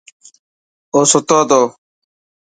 اوستو 0.95 1.19
تو. 1.49 1.61